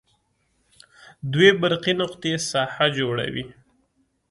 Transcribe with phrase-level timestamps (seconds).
[1.31, 3.45] دوې برقي نقطې ساحه جوړوي.